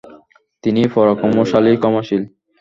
[0.63, 2.23] তিনি পরাক্রমশালী, ক্ষমাশীল।